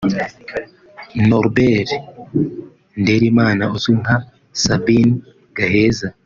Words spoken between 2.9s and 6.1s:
Ndererimana uzwi nka Sabin Gaheza